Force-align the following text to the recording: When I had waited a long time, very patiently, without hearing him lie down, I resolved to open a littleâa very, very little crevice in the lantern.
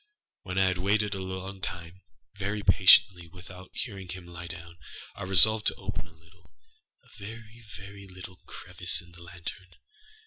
When 0.41 0.57
I 0.57 0.65
had 0.65 0.79
waited 0.79 1.13
a 1.13 1.19
long 1.21 1.61
time, 1.61 2.01
very 2.33 2.63
patiently, 2.63 3.27
without 3.27 3.69
hearing 3.75 4.09
him 4.09 4.25
lie 4.25 4.47
down, 4.47 4.79
I 5.13 5.21
resolved 5.25 5.67
to 5.67 5.75
open 5.75 6.07
a 6.07 6.11
littleâa 6.11 6.49
very, 7.19 7.63
very 7.77 8.07
little 8.07 8.37
crevice 8.47 8.99
in 9.03 9.11
the 9.11 9.21
lantern. 9.21 9.75